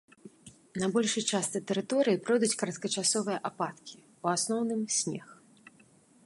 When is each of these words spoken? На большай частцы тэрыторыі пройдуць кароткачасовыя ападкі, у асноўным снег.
На 0.83 0.87
большай 0.95 1.23
частцы 1.31 1.61
тэрыторыі 1.71 2.19
пройдуць 2.29 2.57
кароткачасовыя 2.63 3.37
ападкі, 3.51 3.95
у 4.25 4.33
асноўным 4.35 4.81
снег. 4.99 5.27